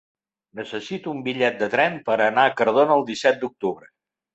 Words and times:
Necessito 0.59 1.11
un 1.17 1.21
bitllet 1.29 1.61
de 1.61 1.69
tren 1.75 2.01
per 2.11 2.19
anar 2.31 2.49
a 2.49 2.57
Cardona 2.59 3.01
el 3.01 3.11
disset 3.15 3.43
d'octubre. 3.45 3.97